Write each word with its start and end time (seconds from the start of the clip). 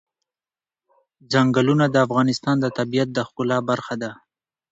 ځنګلونه 1.31 1.85
د 1.89 1.95
افغانستان 2.05 2.55
د 2.61 2.65
طبیعت 2.77 3.09
د 3.13 3.19
ښکلا 3.27 3.57
برخه 3.69 3.95
ده. 4.01 4.11